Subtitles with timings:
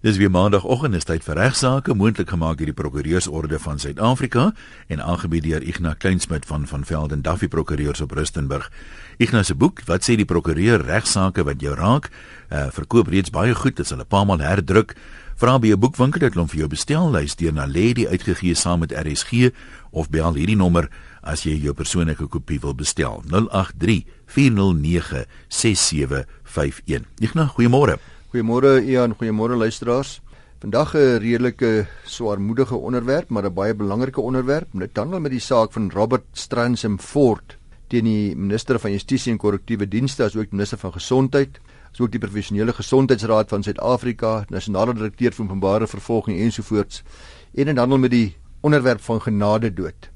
[0.00, 4.52] Dis weer maandagooggend is tyd vir regsaake moontlik gemaak deur die Prokureursorde van Suid-Afrika
[4.86, 8.68] en aangebied deur Ignas Kleinsmid van van Velden Duffy Prokureurs op Rustenburg.
[9.18, 12.06] Ignas se boek, wat sê die prokureur regsaake wat jou raak,
[12.52, 14.94] uh, verkoop reeds baie goed, dit is al 'n paar maal herdruk.
[15.34, 18.78] Vra by 'n boekwinkel dat hulle vir jou bestel, lys deur na Lady uitgegee saam
[18.78, 19.50] met RSG
[19.90, 20.88] of bel hierdie nommer
[21.22, 23.22] as jy jou persoonlike kopie wil bestel.
[23.26, 27.04] 083 409 6751.
[27.18, 27.98] Ignas, goeiemôre.
[28.28, 30.20] Goeiemôre Ian, goeiemôre luisteraars.
[30.60, 34.68] Vandag 'n redelike swaarmoedige onderwerp, maar 'n baie belangrike onderwerp.
[34.72, 39.38] Dit handel met die saak van Robert Stransem Ford teen die minister van Justisie en
[39.38, 41.58] Korrektiewe Dienste asook minister van Gesondheid,
[41.92, 47.02] asook die Professionele Gesondheidsraad van Suid-Afrika, nasionale direkteur van openbare vervolging ensovoorts.
[47.54, 50.10] En dit handel met die onderwerp van genade dood.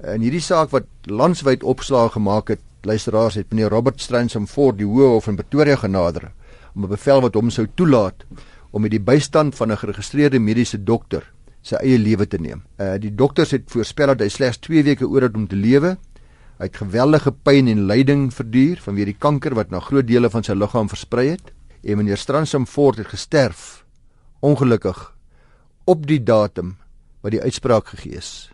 [0.00, 4.86] In hierdie saak wat landwyd opslae gemaak het, luisteraars het meneer Robert Stransem Ford die
[4.86, 6.32] Hoë Hof in Pretoria genader
[6.78, 8.24] om 'n bevel wat hom sou toelaat
[8.70, 11.26] om met die bystand van 'n geregistreerde mediese dokter
[11.62, 12.62] sy eie lewe te neem.
[12.78, 15.96] Uh die dokters het voorspel dat hy slegs 2 weke oor het om te lewe.
[16.58, 20.42] Hy het geweldige pyn en lyding verduur vanweë die kanker wat na groot dele van
[20.42, 21.52] sy liggaam versprei het.
[21.82, 23.84] En meneer Stransum Ford het gesterf
[24.40, 25.14] ongelukkig
[25.84, 26.76] op die datum
[27.22, 28.50] wat die uitspraak gegee is,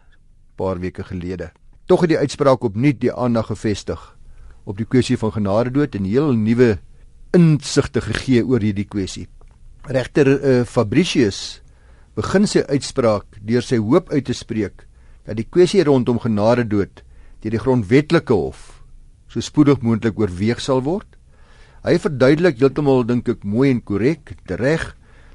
[0.57, 1.51] paar weke gelede.
[1.87, 4.17] Tog het die uitspraak opnuut die aandag gefestig
[4.65, 6.79] op die kwessie van genade dood en heel nuwe
[7.35, 9.27] insigte gegee oor hierdie kwessie.
[9.91, 11.61] Regter uh, Fabricius
[12.17, 14.87] begin sy uitspraak deur sy hoop uit te spreek
[15.27, 17.03] dat die kwessie rondom genade dood
[17.43, 18.71] deur die grondwetlike hof
[19.29, 21.09] so spoedig moontlik oorweeg sal word.
[21.83, 24.93] Hy verduidelik heeltemal dink ek mooi en korrek reg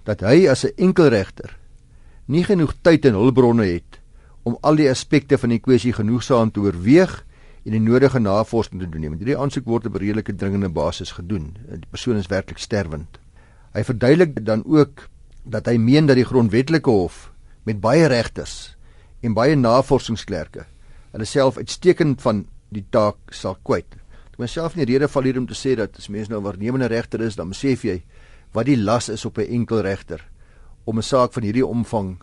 [0.08, 1.60] dat hy as 'n enkel regter
[2.30, 4.00] nie genoeg tyd en hulpbronne het
[4.48, 7.26] om al die aspekte van die kwessie genoegsaam te oorweeg
[7.66, 9.18] en die nodige navorsing te doen nie.
[9.18, 11.58] Hierdie aansoek word op 'n redelike dringende basis gedoen.
[11.70, 13.20] Die persoon is werklik sterwend.
[13.74, 15.10] Hy verduidelik dan ook
[15.44, 17.32] dat hy meen dat die grondwetlike hof
[17.64, 18.76] met baie regters
[19.22, 20.66] en baie navorsingsklerke
[21.12, 23.98] hulle self uitstekend van die taak sal kwyt.
[24.34, 26.88] Ek myself nie rede val hier om te sê dat as mens nou 'n waarnemende
[26.88, 28.04] regter is, dan besef jy
[28.54, 30.22] wat die las is op 'n enkel regter
[30.86, 32.22] om 'n saak van hierdie omvang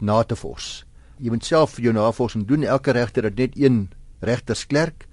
[0.00, 0.84] na te vors.
[1.18, 2.64] Jy moet self jou navorsing doen.
[2.64, 3.90] Elke regter het net een
[4.22, 5.06] regtersklerk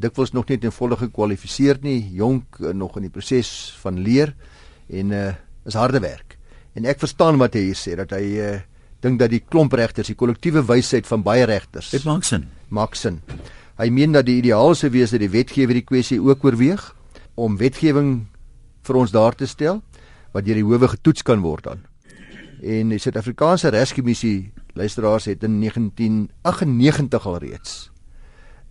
[0.00, 3.50] dikwels nog nie ten volle gekwalifiseer nie, jonk uh, nog in die proses
[3.82, 4.34] van leer
[4.88, 5.30] en uh
[5.68, 6.38] is harde werk.
[6.72, 8.52] En ek verstaan wat hy hier sê dat hy uh
[9.00, 11.88] dink dat die klomp regters, die kollektiewe wysheid van baie regters.
[11.92, 12.42] Dit maak sin.
[12.68, 13.20] Maak sin.
[13.80, 16.82] Hy meen dat die ideaal sou wees dat die wetgewer die kwessie ook oorweeg
[17.40, 18.26] om wetgewing
[18.84, 19.80] vir ons daar te stel
[20.34, 21.80] wat deur die howe getoets kan word dan.
[22.60, 27.99] En die Suid-Afrikaanse Regskommissie luisteraars het in 1998 al reeds 'n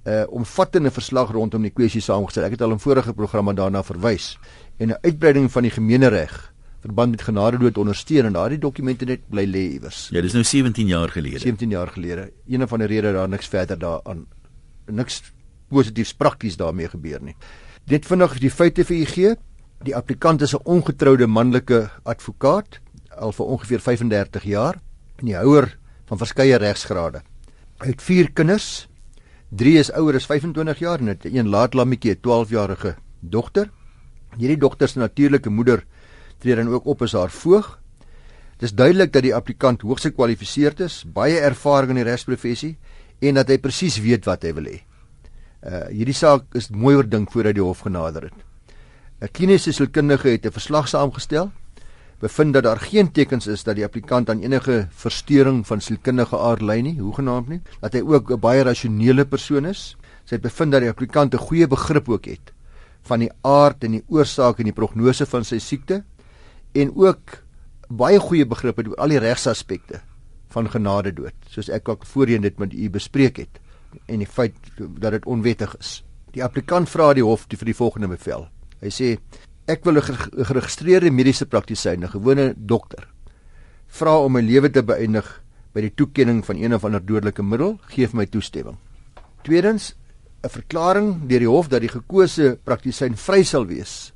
[0.09, 2.47] uh, omvattende verslag rondom die kwessie saamgestel.
[2.47, 4.37] Ek het al in vorige programme daarna verwys
[4.77, 9.45] en 'n uitbreiding van die gemeenereg verband met genadedood ondersteun en daardie dokumente net bly
[9.45, 10.09] lê iewers.
[10.11, 11.39] Ja, dis nou 17 jaar gelede.
[11.39, 12.31] 17 jaar gelede.
[12.47, 14.25] Een van die redes daar niks verder daaraan
[14.85, 15.21] niks
[15.69, 17.35] positiefs prakties daarmee gebeur nie.
[17.85, 19.35] Dit vinnig die feite vir u gee.
[19.83, 22.79] Die applikant is 'n ongetroude manlike advokaat
[23.17, 24.81] al vir ongeveer 35 jaar
[25.17, 27.21] en die houer van verskeie regsgrade.
[27.79, 28.88] Hy het 4 kinders
[29.49, 33.71] 3 is ouer as 25 jaar en het 'n laat lammetjie, 'n 12-jarige dogter.
[34.37, 35.85] Hierdie dogter se natuurlike moeder
[36.37, 37.79] tree dan ook op as haar voog.
[38.57, 42.77] Dit is duidelik dat die applikant hoogs gekwalifiseerd is, baie ervaring in die regsprofessie
[43.19, 44.81] en dat hy presies weet wat hy wil hê.
[45.63, 48.37] Uh hierdie saak is mooi oordink voordat die hof genader het.
[49.21, 51.51] 'n Kliniese sielkundige het 'n verslag saamgestel
[52.19, 56.61] bevind dat daar geen tekens is dat die applikant aan enige verstoring van sielkundige aard
[56.61, 59.95] ly nie, hoegenaamd nie, dat hy ook 'n baie rasionele persoon is.
[60.25, 62.53] Sy het bevind dat die applikant 'n goeie begrip ook het
[63.01, 66.03] van die aard en die oorsaak en die prognose van sy siekte
[66.73, 67.43] en ook
[67.89, 70.01] baie goeie begrip het oor al die regsaspekte
[70.53, 73.59] van genade dood, soos ek ook voorheen dit met u bespreek het
[74.05, 76.03] en die feit dat dit onwettig is.
[76.33, 78.47] Die applikant vra die hof die vir die volgende bevel.
[78.81, 79.17] Hy sê
[79.69, 80.01] ek wil 'n
[80.49, 83.07] geregistreerde mediese praktisyn, 'n gewone dokter,
[83.87, 85.27] vra om my lewe te beëindig
[85.73, 88.77] by die toekenning van een of ander dodelike middel, gee my toestemming.
[89.43, 89.95] Tweedens,
[90.43, 94.13] 'n verklaring deur die hof dat die gekose praktisyn vry sal wees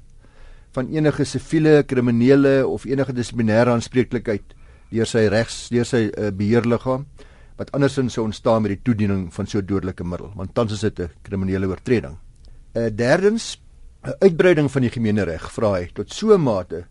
[0.74, 4.56] van enige siviele, kriminele of enige dissiplinêre aanspreeklikheid
[4.90, 7.06] deur sy regs deur sy uh, beheerliggaam
[7.58, 11.00] wat andersins sou ontstaan met die toediening van so dodelike middel, want tans is dit
[11.00, 12.18] 'n kriminele oortreding.
[12.76, 13.62] Uh, derdens,
[14.04, 16.84] 'n uitbreiding van die gemeenereg vra hy tot so 'n mate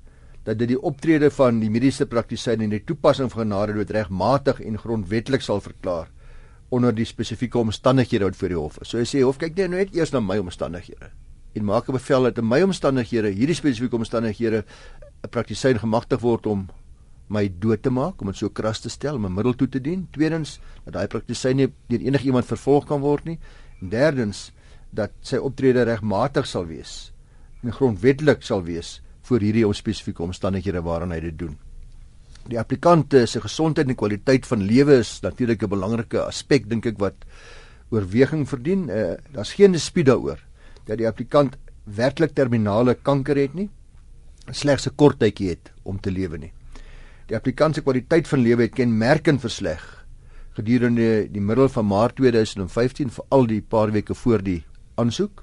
[0.45, 4.79] dat dit die optrede van die mediese praktisyn en die toepassing van genadedood regmatig en
[4.79, 6.09] grondwetlik sal verklaar
[6.71, 8.89] onder die spesifieke omstandighede wat voor die hof is.
[8.89, 11.11] So hy sê hof kyk net eers na my omstandighede
[11.53, 14.65] en maak 'n bevel dat in my omstandighede hierdie spesifieke omstandighede
[15.23, 16.69] 'n praktisyn gemagtig word om
[17.29, 19.81] my dood te maak om dit so kras te stel om 'n middel toe te
[19.81, 20.09] dien.
[20.11, 23.39] Tweedens dat daai praktisyn nie deur enigiemand vervolg kan word nie.
[23.83, 24.53] En derdens
[24.93, 27.13] dat sy optrede regmatig sal wees
[27.63, 31.57] en grondwetlik sal wees vir hierdie spesifieke omstandighede waaraan hy dit doen.
[32.51, 36.99] Die applikante se gesondheid en kwaliteit van lewe is natuurlik 'n belangrike aspek dink ek
[36.99, 37.15] wat
[37.91, 38.89] oorweging verdien.
[38.89, 40.41] Uh, Daar's geen dispuut daaroor
[40.87, 43.71] dat die applikant werklik terminale kanker het nie,
[44.51, 46.53] slegs 'n kort tydjie het om te lewe nie.
[47.29, 50.03] Die applikant se kwaliteit van lewe het kenmerkend versleg
[50.53, 54.65] gedurende die middel van Maart 2015 veral die paar weke voor die
[55.01, 55.43] aansoek.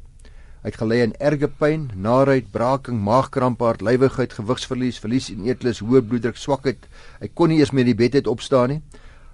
[0.60, 6.02] Hy het gelei aan erge pyn, naarheid, braaking, maagkrampe, hartlywigheid, gewigsverlies, verlies in eetlus, hoë
[6.04, 6.90] bloeddruk, swakheid.
[7.22, 8.82] Hy kon nie eers meer die bed uit opstaan nie.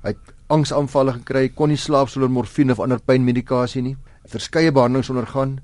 [0.04, 3.96] Hy het angsaanvalle gekry, kon nie slaap sonder morfine of ander pynmedikasie nie.
[4.30, 5.58] Verskeie behandelings ondergaan,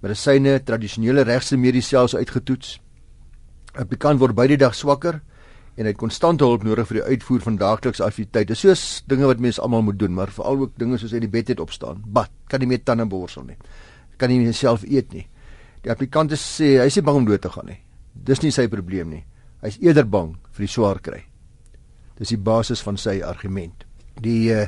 [0.00, 2.78] medisyne, tradisionele regse mediese selfs uitgetoets.
[3.76, 5.20] 'n Pikant word by die dag swakker
[5.76, 8.54] en hy het konstante hulp nodig vir die uitvoer van daaglikse aktiwiteite.
[8.54, 11.48] Soos dinge wat mense almal moet doen, maar veral ook dinge soos uit die bed
[11.48, 12.02] uit opstaan.
[12.04, 13.56] Bad, kan nie meer tande borsel nie.
[14.18, 15.26] Kan nie self eet nie.
[15.82, 17.80] Die applikant sê hy is nie bang om dood te gaan nie.
[18.14, 19.24] Dis nie sy probleem nie.
[19.62, 21.22] Hy is eerder bang vir die swaar kry.
[22.18, 23.86] Dis die basis van sy argument.
[24.22, 24.66] Die uh,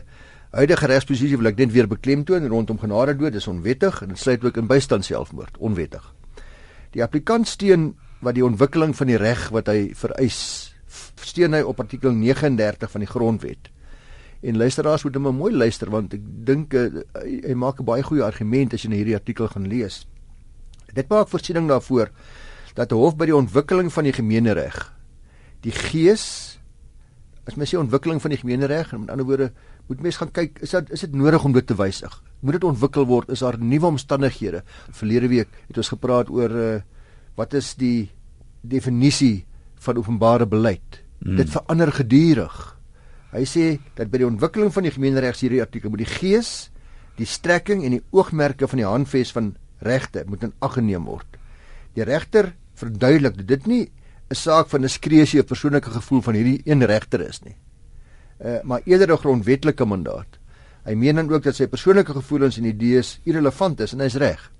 [0.56, 4.44] huidige regsposisie wil ek net weer beklemtoon rondom genade dood is onwettig en dit sluit
[4.44, 6.04] ook in bystand selfmoord onwettig.
[6.94, 7.92] Die applikant steun
[8.24, 10.40] wat die ontwikkeling van die reg wat hy vereis
[11.24, 13.70] steun hy op artikel 39 van die grondwet.
[14.44, 16.88] En luisteraars moet hom mooi luister want ek dink uh,
[17.22, 20.04] hy, hy maak 'n baie goeie argument as jy na hierdie artikel gaan lees.
[20.94, 22.10] Dit maak voorsiening daarvoor
[22.74, 24.94] dat 'n hof by die ontwikkeling van die gemeenereg
[25.64, 26.58] die gees
[27.44, 29.50] as mens sê ontwikkeling van die gemeenereg en met ander woorde
[29.88, 32.12] moet mens gaan kyk is dit is dit nodig om dit te wysig?
[32.40, 33.28] Moet dit ontwikkel word?
[33.28, 34.62] Is daar nuwe omstandighede?
[34.92, 36.80] Verlede week het ons gepraat oor uh,
[37.36, 38.10] wat is die
[38.60, 39.44] definisie
[39.84, 41.04] van openbare beleid?
[41.24, 41.36] Hmm.
[41.36, 42.73] dit verander gedurig
[43.34, 43.66] hy sê
[43.98, 46.70] dat by die ontwikkeling van die gemeenereg hierdie artikel moet die gees
[47.18, 49.54] die strekking en die oogmerke van die handves van
[49.84, 51.38] regte moet in ag geneem word
[51.94, 53.84] die regter verduidelik dat dit nie
[54.30, 57.56] 'n saak van diskresie of persoonlike gevoel van hierdie een regter is nie.
[58.40, 60.38] Uh maar eerder 'n grondwetlike mandaat.
[60.84, 64.52] Hy meen dan ook dat sy persoonlike gevoelens en idees irrelevant is en hy's reg.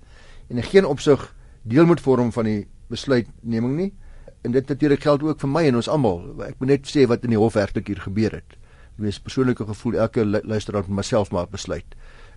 [0.49, 3.93] En in geen opsig deel moet vorm van die besluitneming nie.
[4.41, 6.41] En dit natuurlik geld ook vir my en ons almal.
[6.41, 8.57] Ek moet net sê wat in die hof werklik hier gebeur het.
[8.95, 11.95] Wees persoonlike gevoel elke luisteraar moet myself maar besluit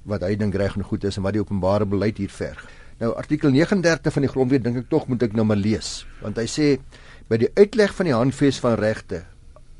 [0.08, 2.62] wat hy dink reg en goed is en wat die openbare beleid hier verg.
[2.98, 6.38] Nou artikel 39 van die grondwet dink ek tog moet ek nou maar lees want
[6.40, 6.68] hy sê
[7.28, 9.24] by die uitleg van die handves van regte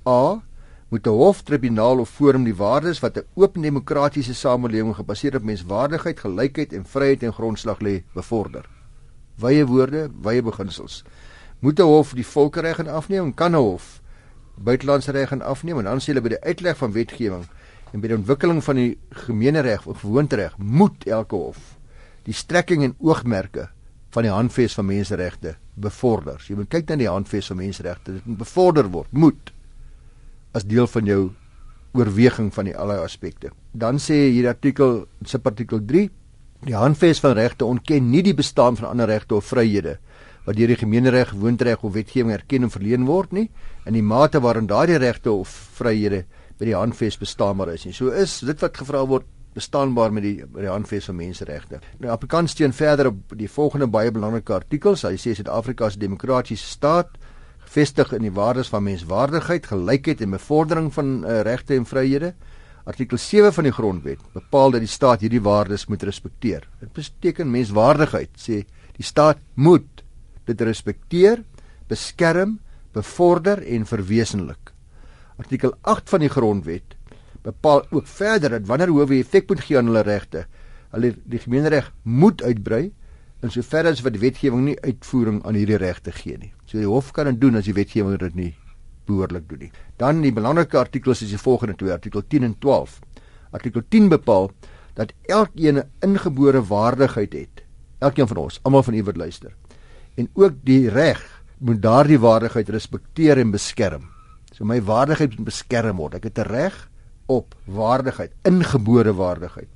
[0.07, 0.43] a
[0.91, 6.21] moet 'n hoftribunaal of forum die waardes wat 'n oop demokratiese samelewing gebaseer op menswaardigheid,
[6.21, 8.65] gelykheid en vryheid en grondslag lê bevorder.
[9.37, 11.05] Wye woorde, wye beginsels.
[11.61, 13.35] Moet 'n hof die volkereg in afneem?
[13.35, 13.98] Kan 'n hof
[14.65, 15.79] buitelandse reg in afneem?
[15.79, 17.47] En dan sê hulle by die uitleg van wetgewing
[17.93, 18.91] en by die ontwikkeling van die
[19.27, 21.75] gemeenereg of gewoontereg moet elke hof
[22.29, 23.69] die strekking en oogmerke
[24.13, 26.41] van die handves van menseregte bevorder.
[26.45, 28.19] Jy moet kyk na die handves van menseregte.
[28.19, 29.53] Dit moet bevorder word, moet
[30.57, 31.21] as deel van jou
[31.97, 33.53] oorweging van die allerlei aspekte.
[33.73, 36.09] Dan sê hierdie artikel, subartikel 3,
[36.69, 39.99] die handves van regte ontken nie die bestaan van ander regte of vryhede
[40.49, 43.51] wat deur die gemeenereg, woontreg of wetgewing erken en verleen word nie
[43.85, 46.23] in die mate waarin daardie regte of vryhede
[46.59, 47.93] by die handves bestaanbaar is nie.
[47.93, 51.83] So is dit wat gevra word bestaanbaar met die met die handves van menseregte.
[52.01, 55.05] Nou Afrikaans steun verder op die volgende baie belangrike artikels.
[55.05, 57.19] Hy sê Suid-Afrika is 'n demokratiese staat
[57.69, 62.35] gefestig in die waardes van menswaardigheid, gelykheid en bevordering van uh, regte en vryhede.
[62.89, 66.69] Artikel 7 van die grondwet bepaal dat die staat hierdie waardes moet respekteer.
[66.81, 68.65] Dit beteken menswaardigheid sê
[68.97, 70.08] die staat moet
[70.49, 71.43] dit respekteer,
[71.89, 72.59] beskerm,
[72.97, 74.73] bevorder en verwesenlik.
[75.39, 76.97] Artikel 8 van die grondwet
[77.47, 80.47] bepaal ook verder dat wanneer howe effek moet gee aan hulle regte,
[80.93, 82.89] hulle die gemeenereg moet uitbrei
[83.45, 86.51] in sover as wat die wetgewing nie uitvoering aan hierdie regte gee nie.
[86.67, 88.51] So die hof kan dit doen as die wetgewing dit nie
[89.09, 89.71] behoorlik doen nie.
[90.01, 92.99] Dan die belangrike artikels is die volgende twee, artikel 10 en 12.
[93.57, 94.51] Artikel 10 bepaal
[94.99, 97.65] dat elkeen 'n ingebore waardigheid het.
[97.99, 99.55] Elkeen van ons, almal van u wat luister.
[100.19, 101.23] En ook die reg
[101.59, 104.09] moet daardie waardigheid respekteer en beskerm.
[104.53, 106.19] So my waardigheid moet beskerm word.
[106.19, 106.77] Ek het 'n reg
[107.27, 109.69] op waardigheid, ingebore waardigheid.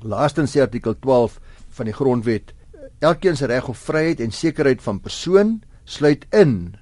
[0.00, 2.54] Laastens sê artikel 12 van die grondwet,
[2.98, 6.76] elkeen se reg op vryheid en sekerheid van persoon sluit in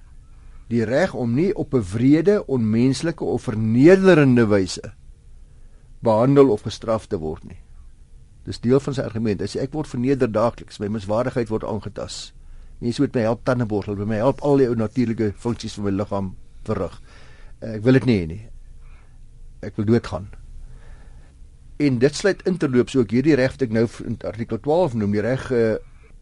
[0.68, 4.92] die reg om nie op 'n wrede, onmenslike of vernederende wyse
[5.98, 7.58] behandel of gestraf te word nie.
[8.44, 9.40] Dis deel van sy argument.
[9.40, 12.32] Hy sê ek word verneder daagliks, my menswaardigheid word aangetast.
[12.78, 15.90] Mense moet my help tande borsel, my help al die ou natuurlike funksies van my
[15.90, 16.34] liggaam
[16.66, 17.00] verrig
[17.64, 18.42] Ek wil dit nie hê nie.
[19.64, 20.28] Ek wil doodgaan.
[21.80, 25.24] En dit sluit interloops ook hierdie reg wat ek nou in artikel 12 noem, die
[25.24, 25.76] reg uh,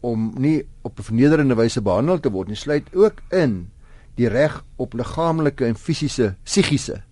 [0.05, 3.71] om nie op 'n vernederende wyse behandel te word nie, sluit ook in
[4.15, 7.03] die reg op liggaamlike en fisiese psigiese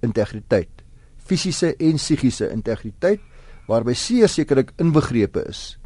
[0.00, 0.72] integriteit.
[1.16, 3.20] Fisiese en psigiese integriteit
[3.66, 5.78] waarby seer sekerlik inbegrepe is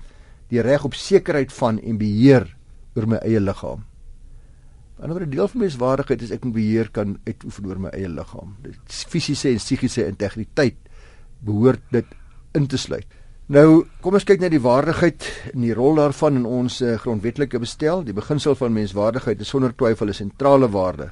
[0.50, 2.56] die reg op sekerheid van en beheer
[2.94, 3.84] oor my eie liggaam.
[5.00, 8.56] Anderswoorde deel van menswaardigheid is ek moet beheer kan uitoefen oor my eie liggaam.
[8.60, 10.76] Dit fisiese en psigiese integriteit
[11.40, 12.06] behoort dit
[12.58, 13.06] in te sluit.
[13.50, 17.58] Nou, kom ons kyk na die waardigheid en die rol daarvan in ons uh, grondwetlike
[17.58, 18.04] bestel.
[18.06, 21.10] Die beginsel van menswaardigheid is sonder twyfel 'n sentrale waarde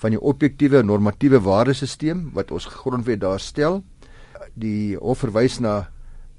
[0.00, 3.82] van die objektiewe normatiewe waardesisteem wat ons grondwet daar stel.
[4.54, 5.86] Die hof verwys na 'n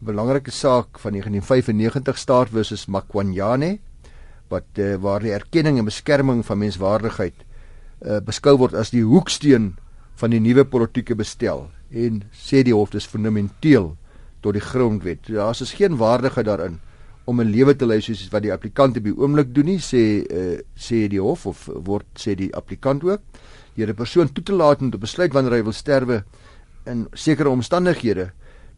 [0.05, 3.79] belangrike saak van 1995 staat versus Makwanyane
[4.49, 7.45] wat uh, waar die erkenning en beskerming van menswaardigheid
[8.05, 9.75] uh, beskou word as die hoeksteen
[10.17, 13.95] van die nuwe politieke bestel en sê die hof dis fundamenteel
[14.41, 15.27] tot die grondwet.
[15.27, 16.79] Daar's is geen waardigheid daarin
[17.25, 20.23] om 'n lewe te lei soos wat die applikant op die oomblik doen nie, sê
[20.23, 23.21] uh, sê die hof of word sê die applikant ook.
[23.75, 26.23] Jy 'n persoon toe te laat om te besluit wanneer hy wil sterwe
[26.85, 28.31] in sekere omstandighede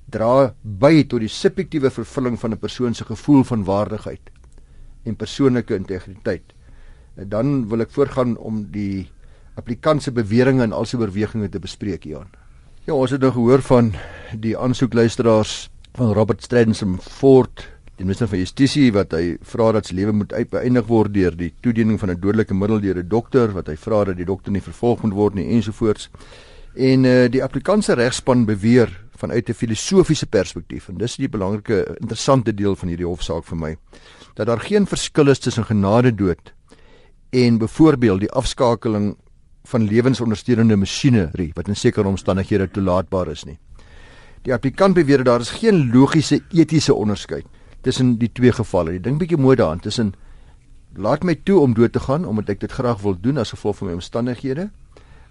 [0.09, 4.38] dra by tot die subjektiewe vervulling van 'n persoon se gevoel van waardigheid
[5.03, 6.53] en persoonlike integriteit.
[7.15, 9.10] Dan wil ek voorgaan om die
[9.60, 12.32] applikant se beweringe en al sy oorwegings te bespreek hier aan.
[12.88, 13.91] Ja, ons het nou gehoor van
[14.34, 17.68] die aansoekluisteraars van Robert Stradens Fort,
[18.00, 21.51] die minister van Justisie wat hy vra dat sy lewe moet uitbeëindig word deur die
[21.62, 24.62] toediening van 'n dodelike middel deur 'n dokter wat hy vra dat die dokter nie
[24.62, 26.10] vervolg moet word nie ensovoorts.
[26.75, 31.98] En eh uh, die applikantse regspan beweer vanuit 'n filosofiese perspektief en dis die belangrike
[32.00, 33.77] interessante deel van hierdie hofsaak vir my
[34.39, 36.53] dat daar geen verskil is tussen genade dood
[37.29, 39.17] en byvoorbeeld die afskakeling
[39.67, 43.58] van lewensondersteunende masjinerie wat in sekere omstandighede toelaatbaar is nie.
[44.48, 47.46] Die applikant beweer daar is geen logiese etiese onderskeid
[47.84, 48.96] tussen die twee gevalle.
[48.96, 50.13] Ek dink bietjie mooi daaraan tussen
[50.96, 53.81] laat my toe om dood te gaan omdat ek dit graag wil doen as gevolg
[53.81, 54.69] van my omstandighede.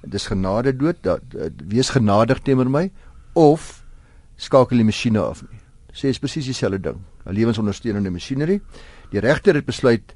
[0.05, 2.91] Dit is genade dood, dat, dat wees genadig teenoor my
[3.33, 3.83] of
[4.37, 5.65] skakel die masjiene af nie.
[5.97, 7.01] Sê is presies dieselfde ding.
[7.25, 8.61] 'n Lewensondersteunende masjinerie.
[9.13, 10.15] Die regter het besluit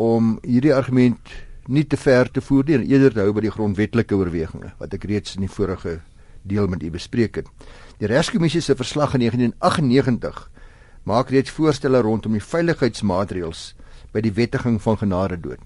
[0.00, 1.32] om hierdie argument
[1.68, 4.94] nie te ver te voer nie en eerder te hou by die grondwetlike oorwegings wat
[4.96, 6.00] ek reeds in die vorige
[6.48, 7.50] deel met u bespreek het.
[8.00, 10.46] Die Regskommissie se verslag in 1998
[11.04, 13.74] maak reeds voorstelle rondom die veiligheidsmaatreëls
[14.14, 15.60] by die wettiging van genade dood.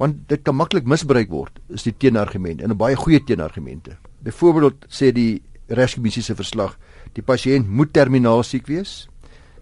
[0.00, 3.96] Want dit kan maklik misbruik word, is die teenargument en 'n baie goeie teenargumente.
[4.22, 6.78] Byvoorbeeld sê die Regskommissie se verslag,
[7.12, 9.08] die pasiënt moet terminaal siek wees,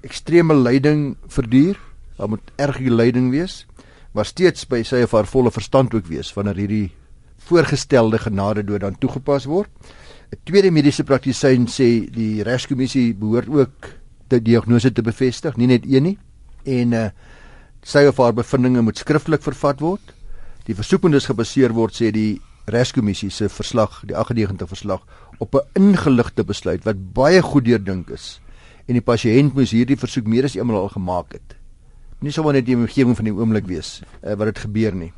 [0.03, 1.77] ekstreme lyding verduur,
[2.19, 3.65] daar moet erge lyding wees
[4.19, 6.89] maar steeds by sy of haar volle verstand ook wees wanneer hierdie
[7.49, 9.71] voorgestelde genade dood dan toegepas word.
[10.33, 13.91] 'n Tweede mediese praktisyn sê die regskommissie behoort ook
[14.29, 16.19] die diagnose te bevestig, nie net een nie.
[16.65, 17.11] En uh
[17.83, 20.03] sy of haar bevindinge moet skriftelik vervat word.
[20.67, 25.07] Die versoeking is gebaseer word sê die regskommissie se verslag, die 98 verslag
[25.39, 28.41] op 'n ingeligte besluit wat baie goed deurdink is.
[28.89, 31.58] En die pasiënt moes hierdie versoek meer as eenmal al gemaak het
[32.21, 35.13] nie sommer net die omgewing van die oomblik wees uh, wat dit gebeur nie.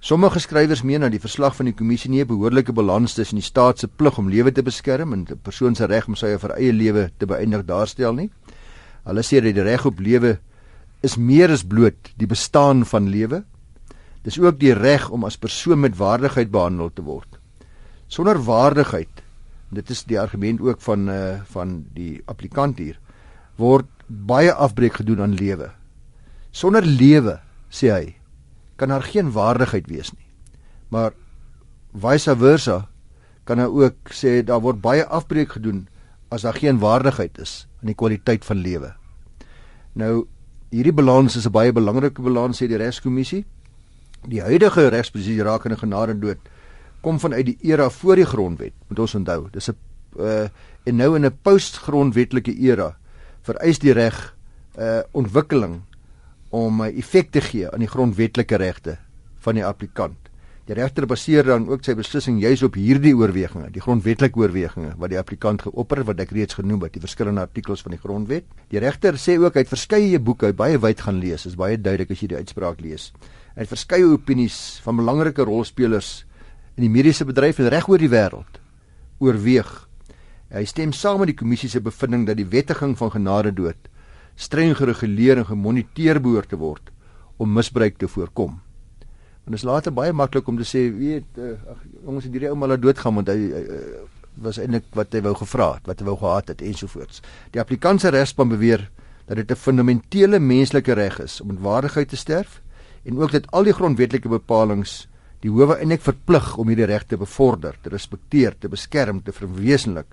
[0.00, 3.44] Sommige skrywers meen dat die verslag van die kommissie nie 'n behoorlike balans tussen die
[3.44, 6.72] staat se plig om lewe te beskerm en 'n persoon se reg om sy eie
[6.72, 8.30] lewe te beëindig daarstel nie.
[9.04, 10.38] Hulle sê dat die reg op lewe
[11.02, 13.44] is meer as bloot die bestaan van lewe.
[14.22, 17.38] Dis ook die reg om as persoon met waardigheid behandel te word.
[18.08, 19.22] Sonder waardigheid,
[19.70, 22.98] dit is die argument ook van uh van die applikant hier,
[23.56, 25.70] word baie afbreek gedoen aan lewe.
[26.56, 27.36] Sonder lewe,
[27.68, 28.04] sê hy,
[28.80, 30.24] kan daar geen waardigheid wees nie.
[30.88, 31.12] Maar
[31.92, 32.76] vice versa
[33.48, 35.84] kan hy ook sê daar word baie afbreek gedoen
[36.32, 38.94] as daar geen waardigheid is aan die kwaliteit van lewe.
[40.00, 40.26] Nou
[40.72, 43.44] hierdie balans is 'n baie belangrike balans sê die regskommissie.
[44.24, 46.38] Die huidige regsposisie rakende genade en dood
[47.02, 49.48] kom vanuit die era voor die grondwet, moet ons onthou.
[49.52, 49.76] Dis 'n
[50.18, 50.48] uh,
[50.84, 52.96] en nou in 'n postgrondwetlike era
[53.42, 54.34] vereis die reg
[54.76, 55.82] 'n uh, ontwikkeling
[56.50, 58.98] om 'n effek te gee aan die grondwetlike regte
[59.38, 60.26] van die applikant.
[60.66, 65.10] Die regter baseer dan ook sy beslissing juis op hierdie oorwegings, die grondwetlike oorwegings wat
[65.10, 68.44] die applikant geopper wat ek reeds genoem het, die verskillende artikels van die grondwet.
[68.74, 72.10] Die regter sê ook hy het verskeie boeke, baie wyd gaan lees, is baie duidelik
[72.10, 73.12] as jy die uitspraak lees.
[73.54, 76.24] Hy het verskeie opinies van belangrike rolspelers
[76.76, 78.58] in die mediese bedryf en reg oor die wêreld
[79.22, 79.70] oorweeg.
[80.50, 83.88] Hy stem saam met die kommissie se bevinding dat die wettiging van genade dood
[84.36, 86.92] streng gereguleer en gemoniteer behoort te word
[87.36, 88.60] om misbruik te voorkom.
[89.46, 92.56] En dit is later baie maklik om te sê, weet, uh, ag jongens, hierdie ou
[92.58, 93.80] maar laat doodgaan want hy uh,
[94.42, 97.22] was eintlik wat hy wou gevra het, wat hy wou gehad het ensovoorts.
[97.54, 98.88] Die applikant se regspan beweer
[99.26, 102.60] dat dit 'n fundamentele menslike reg is om in waardigheid te sterf
[103.04, 105.06] en ook dat al die grondwetlike bepalinge
[105.40, 110.06] die howe eintlik verplig om hierdie reg te bevorder, te respekteer, te beskerm, te verwesenlik.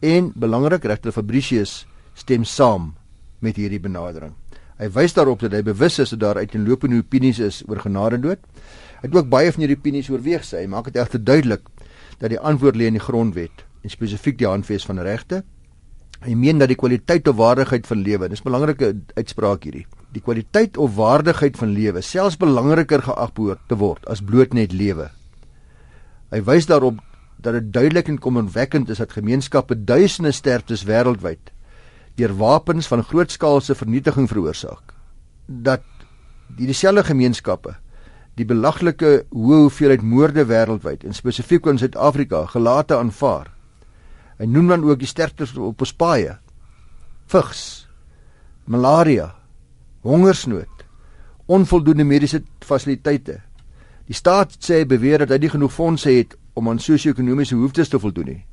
[0.00, 2.94] En belangrik, regter Fabricius stem saam
[3.44, 4.34] met hierdie benadering.
[4.78, 8.38] Hy wys daarop dat hy bewus is dat daar uiteenlopende opinies is oor genadedood.
[9.00, 10.62] Hy het ook baie van hierdie opinies oorweeg sê.
[10.62, 11.66] Hy maak dit egter duidelik
[12.18, 15.42] dat die antwoord lê in die grondwet en spesifiek die handves van regte.
[16.22, 19.86] Hy meen dat die kwaliteit of waardigheid van lewe, dis 'n belangrike uitspraak hierdie.
[20.12, 24.72] Die kwaliteit of waardigheid van lewe selfs belangriker geag behoort te word as bloot net
[24.72, 25.10] lewe.
[26.30, 26.98] Hy wys daarop
[27.38, 31.52] dat dit duidelik en kommerwekkend is dat gemeenskappe duisende sterftes wêreldwyd
[32.18, 34.94] deur wapens van grootskaalse vernietiging veroorsaak.
[35.46, 35.84] Dat
[36.56, 37.76] die dieselfde gemeenskappe
[38.38, 43.48] die belaglike hoë hoeveelheid moorde wêreldwyd en spesifiek in Suid-Afrika gelate aanvaar
[44.38, 46.36] Hy noem dan ook die sterftes op ons paaie.
[47.28, 47.62] Vigs,
[48.70, 49.32] malaria,
[50.06, 50.84] hongersnood,
[51.50, 53.40] onvoldoende mediese fasiliteite.
[54.06, 57.98] Die staat sê beweer dat hy nie genoeg fondse het om aan sosio-ekonomiese behoeftes te
[57.98, 58.44] voldoen nie.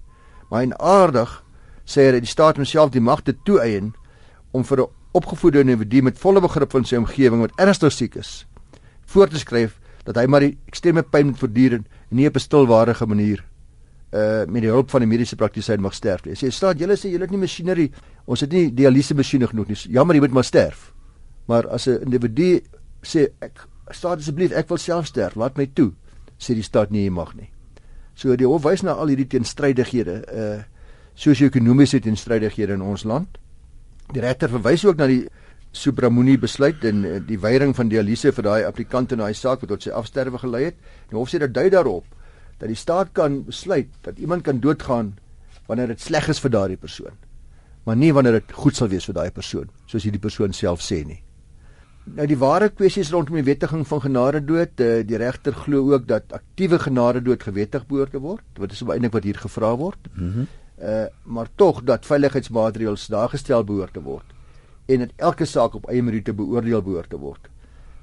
[0.49, 1.37] Maar en aardig
[1.85, 3.93] sê hy dat die staat homself die magte toeëien
[4.51, 8.45] om vir 'n opgevoede individu met volle begrip van sy omgewing wat ernstig siek is,
[9.05, 12.39] voor te skryf dat hy maar die ekstreme pyn moet verduur en nie op 'n
[12.39, 13.43] stilwaardige manier
[14.15, 16.23] uh met die hulp van die mediese praktisyn mag sterf.
[16.25, 17.91] Hy sê staat julle sê julle het nie masjinerie.
[18.25, 19.75] Ons het nie dialyse masjiene genoeg nie.
[19.89, 20.93] Jammer, jy moet maar sterf.
[21.47, 22.61] Maar as 'n individu
[23.03, 25.91] sê ek staat asseblief ek wil self sterf, laat my toe,
[26.37, 27.49] sê die staat nie jy mag nie.
[28.15, 30.63] So die hof wys na al hierdie teenstrydighede, uh
[31.15, 33.39] sosio-ekonomiese teenstrydighede in ons land.
[34.13, 35.25] Die regter verwys ook na die
[35.75, 39.73] Subramuni besluit en uh, die weiering van dialyse vir daai applikant in daai saak wat
[39.73, 40.77] tot sy afsterwe gelei het.
[41.09, 42.05] Die hof sê dit dui daarop
[42.59, 45.15] dat die staat kan besluit dat iemand kan doodgaan
[45.67, 47.15] wanneer dit sleg is vir daardie persoon
[47.85, 51.01] maar nie wanneer dit goed sal wees vir daai persoon soos hierdie persoon self sê
[51.05, 51.19] nie
[52.17, 56.07] nou die ware kwessies rondom die wettiging van genade dood eh, die regter glo ook
[56.07, 60.11] dat aktiewe genade dood gewettig behoort te word wat is eintlik wat hier gevra word
[60.13, 60.47] mm -hmm.
[60.81, 64.33] Uh, maar tog dat veiligheidsmaatreëls daar gestel behoort te word
[64.85, 67.49] en dat elke saak op eie meriete beoordeel behoort te word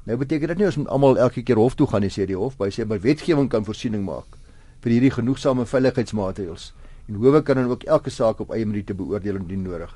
[0.04, 2.38] nou beteken dit nie ons moet almal elke keer hof toe gaan en sê die
[2.38, 4.38] hof by sê maar wetgewing kan voorsiening maak
[4.82, 6.72] vir hierdie genoegsame veiligheidsmaatreëls
[7.08, 9.90] en hoewe kan dan ook elke saak op eie manier te beoordeel indien nodig.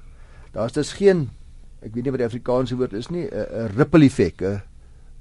[0.53, 1.29] Daar's dus geen
[1.85, 4.63] ek weet nie wat die Afrikaanse woord is nie, 'n ripple effek, 'n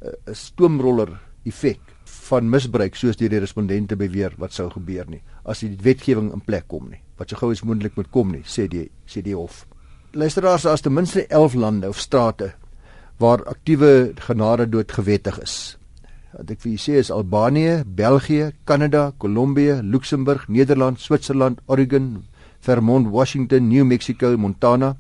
[0.02, 5.78] 'n stoomroller effek van misbruik soos die respondente beweer wat sou gebeur nie as die
[5.82, 7.02] wetgewing in plek kom nie.
[7.18, 9.66] Wat so gou as moontlik moet kom nie, sê die sê die hof.
[10.14, 12.54] Luisteraars, as ten minste 11 lande of strate
[13.20, 15.78] waar aktiewe genade dood gewettig is
[16.36, 22.26] wat ek vir julle sê is Albanië, België, Kanada, Kolumbie, Luxemburg, Nederland, Switserland, Oregon,
[22.60, 24.96] Vermont, Washington, New Mexico, Montana.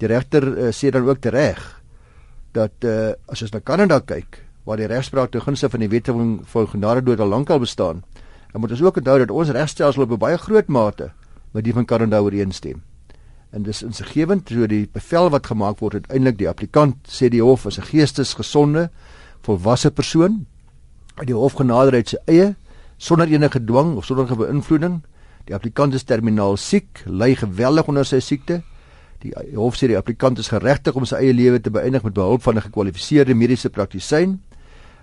[0.00, 1.60] Die regter uh, sê dan ook reg
[2.56, 6.38] dat uh, as ons na Kanada kyk waar die regspraak te gunste van die wetgewing
[6.48, 8.02] vir genade dood al lankal bestaan,
[8.52, 11.10] dan moet ons ook onthou dat ons regstelsel op 'n baie groot mate
[11.58, 12.82] met die van Kanada ooreenstem.
[13.50, 17.66] En dis insiggewend so die bevel wat gemaak word uiteindelik die applikant sê die hof
[17.66, 18.90] is 'n geestesgesonde
[19.42, 20.46] volwasse persoon
[21.16, 22.54] uit die hof genader uit sy eie
[22.96, 25.02] sonder enige dwang of sonder beïnvloeding.
[25.46, 28.62] Die applikant is terminaal siek, ly geweldig onder sy siekte.
[29.22, 32.42] Die hof sê die applikant is geregtig om sy eie lewe te beëindig met behulp
[32.42, 34.40] van 'n gekwalifiseerde mediese praktisyn.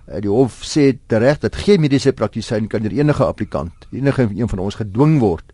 [0.06, 4.48] Eh, die hof sê tereg dat geen mediese praktisyn kan deur enige applikant, enige een
[4.48, 5.52] van ons gedwing word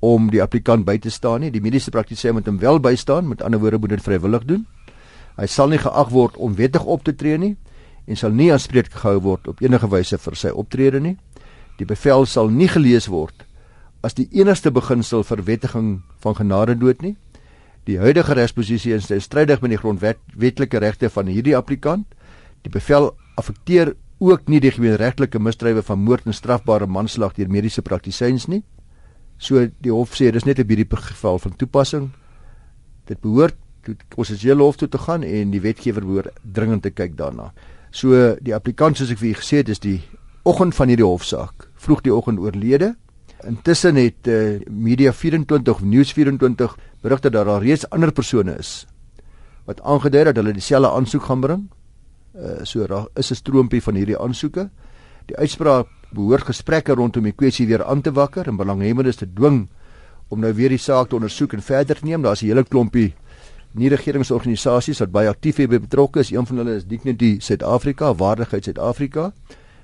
[0.00, 1.50] om die applikant by te staan nie.
[1.50, 4.66] Die mediese praktisyn moet hom wel bystaan, met ander woorde moet dit vrywillig doen.
[5.36, 7.56] Hy sal nie geag word om wettig op te tree nie
[8.04, 11.16] en sal nie aanspreek gehou word op enige wyse vir sy optrede nie.
[11.80, 13.46] Die bevel sal nie gelees word
[14.04, 17.14] as die enigste beginsel vir wettiging van genade dood nie.
[17.88, 22.04] Die huidige regsposisie is strydig met die grondwetlike regte van hierdie applikant.
[22.64, 27.82] Die bevel affekteer ook nie die gemeenregtelike misdrywe van moord en strafbare manslag deur mediese
[27.82, 28.62] praktisyns nie.
[29.44, 32.10] So die hof sê dis net 'n bietjie geval van toepassing.
[33.06, 33.56] Dit behoort
[34.16, 37.52] ons is hele hof toe te gaan en die wetgewer behoort dringend te kyk daarna.
[37.90, 40.00] So die applikant soos ek vir u gesê het, is die
[40.44, 42.94] oggend van hierdie hofsaak, vroeg die oggend oorlede.
[43.44, 48.86] Intussen het uh, Media 24 of News 24 berig dat daar reeds ander persone is
[49.64, 51.62] wat aangedui het dat hulle dieselfde aansoek gaan bring.
[52.34, 54.70] Uh so daar is 'n stroompie van hierdie aansoeke.
[55.30, 59.64] Die uitspraak behoort gesprekke rondom die kwessie weer aan te wakker en belanghebbendes te dwing
[60.28, 62.22] om nou weer die saak te ondersoek en verder te neem.
[62.22, 63.14] Daar's 'n hele klompie
[63.74, 66.30] nie regeringsorganisasies wat baie aktief hierby betrokke is.
[66.30, 69.32] Een van hulle is Dignity Suid-Afrika, Waardigheid Suid-Afrika.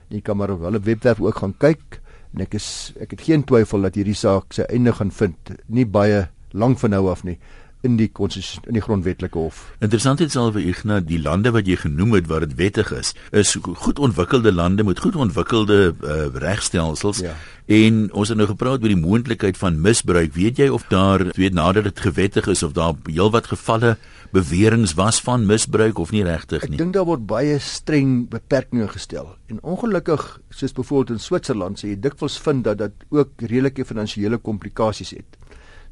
[0.08, 2.00] Jy kan maar op hulle webwerf ook gaan kyk
[2.34, 5.86] en ek is ek het geen twyfel dat hierdie saak sy einde gaan vind nie
[5.86, 7.38] baie lank van nou af nie
[7.82, 9.62] in die in die grondwetlike hof.
[9.80, 13.56] Interessant is alweer Ignas die lande wat jy genoem het waar dit wettig is, is
[13.56, 17.22] goed ontwikkelde lande met goed ontwikkelde uh, regstelsels.
[17.24, 17.34] Ja.
[17.70, 20.32] En ons het nou gepraat oor die moontlikheid van misbruik.
[20.34, 23.96] Weet jy of daar weet nadat dit gewettig is of daar heelwat gevalle
[24.34, 26.76] beweringe was van misbruik of nie regtig nie?
[26.76, 29.32] Ek dink daar word baie streng beperkings gestel.
[29.48, 34.38] En ongelukkig, soos byvoorbeeld in Switserland, sê jy dikwels vind dat dit ook redelike finansiële
[34.42, 35.38] komplikasies het.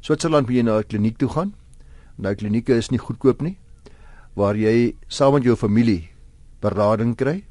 [0.03, 1.53] Switserland moet jy na 'n kliniek toe gaan
[2.19, 3.57] Nou klinieke is nie goedkoop nie
[4.37, 6.11] waar jy saam met jou familie
[6.63, 7.43] berading kry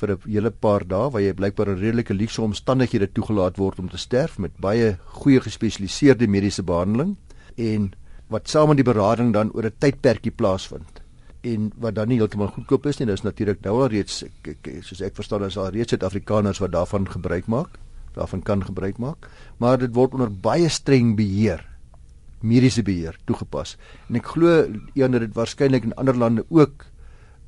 [0.00, 3.88] vir 'n hele paar dae waar jy blykbaar in redelike luukse omstandighede toegelaat word om
[3.88, 7.16] te sterf met baie goeie gespesialiseerde mediese behandeling
[7.56, 7.92] en
[8.28, 11.02] wat saam met die berading dan oor 'n tydperkie plaasvind.
[11.42, 14.82] En wat dan nie heeltemal goedkoop is nie dis natuurlik nou al reeds ek, ek,
[14.82, 17.78] soos ek verstaan is al reeds Suid-Afrikaners wat daarvan gebruik maak
[18.14, 19.28] daarvan kan gebruik maak.
[19.56, 21.64] Maar dit word onder baie streng beheer
[22.42, 23.76] mediese beheer toegepas.
[24.08, 26.86] En ek glo een dat dit waarskynlik in ander lande ook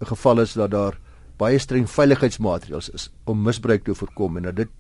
[0.01, 0.99] 'n geval is dat daar
[1.37, 4.71] baie streng veiligheidsmaatreëls is om misbruik te voorkom en dat dit